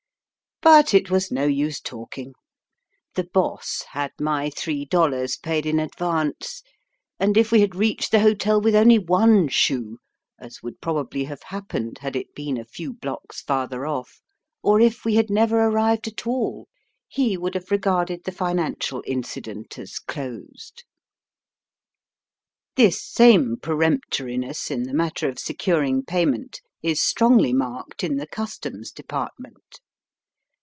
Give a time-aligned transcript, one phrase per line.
[0.63, 2.35] But it was no use talking."
[3.15, 6.61] The Boss" had my three dollars paid in advance,
[7.19, 9.97] and if we had reached the hotel with only one shoe,
[10.37, 14.21] as would pro hahly have happened had it been a few blocks farther off,
[14.61, 16.67] or if we had never arrived at all,
[17.07, 20.83] he would have regarded the financial incident as closed.
[22.75, 28.91] This same peremptoriness in the matter of securing payment is strongly marked in the Customs
[28.91, 29.79] Department.